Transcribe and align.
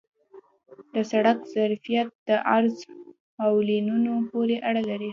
د 0.93 0.95
سړک 1.11 1.37
ظرفیت 1.55 2.09
د 2.27 2.29
عرض 2.53 2.75
او 3.43 3.51
لینونو 3.69 4.13
پورې 4.31 4.55
اړه 4.69 4.81
لري 4.89 5.09